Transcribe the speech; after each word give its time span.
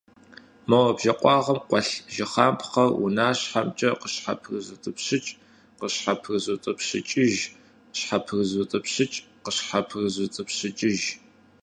Мо 0.69 0.79
бжэ 0.95 1.13
къуагъым 1.19 1.59
къуэлъ 1.67 1.95
жыхапхъэр 2.13 2.91
унащхьэмкӀэ 3.03 3.89
щхьэпрызутӀыпщыкӀ, 4.13 5.31
къыщхьэпрызутӀыпщыкӀыж, 5.77 7.33
щхьэпрызутӀыпщыкӀ, 7.97 9.17
къыщхьэпрызутӀыпщыкӀыж. 9.43 10.99